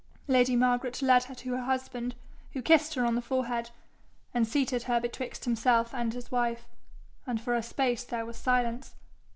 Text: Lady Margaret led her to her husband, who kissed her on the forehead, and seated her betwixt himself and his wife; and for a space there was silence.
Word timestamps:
Lady 0.27 0.55
Margaret 0.55 1.03
led 1.03 1.25
her 1.25 1.35
to 1.35 1.51
her 1.53 1.61
husband, 1.61 2.15
who 2.53 2.61
kissed 2.63 2.95
her 2.95 3.05
on 3.05 3.13
the 3.13 3.21
forehead, 3.21 3.69
and 4.33 4.47
seated 4.47 4.81
her 4.89 4.99
betwixt 4.99 5.45
himself 5.45 5.93
and 5.93 6.11
his 6.11 6.31
wife; 6.31 6.67
and 7.27 7.39
for 7.39 7.53
a 7.53 7.61
space 7.61 8.03
there 8.03 8.25
was 8.25 8.35
silence. 8.35 8.95